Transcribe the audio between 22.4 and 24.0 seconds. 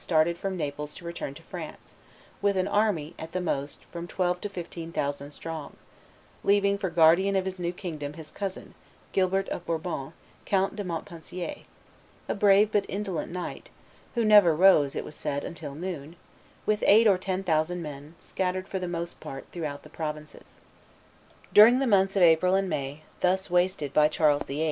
and May, thus wasted